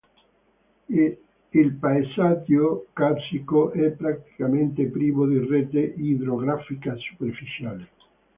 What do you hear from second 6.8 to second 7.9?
superficiale.